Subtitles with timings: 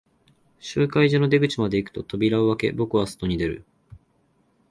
[0.59, 3.65] 集会所の出口まで行くと、扉を開け、僕は外に出る。